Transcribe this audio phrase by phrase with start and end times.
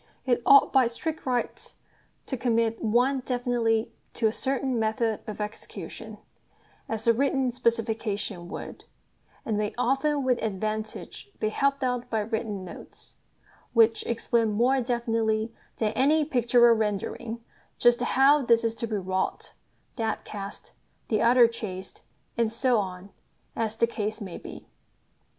[0.25, 1.75] It ought by strict rights
[2.25, 6.17] to commit one definitely to a certain method of execution,
[6.89, 8.85] as a written specification would;
[9.45, 13.17] and may often with advantage be helped out by written notes,
[13.73, 17.43] which explain more definitely than any pictorial rendering
[17.77, 19.53] just how this is to be wrought,
[19.97, 20.71] that cast,
[21.09, 22.01] the other chased,
[22.39, 23.11] and so on,
[23.55, 24.67] as the case may be.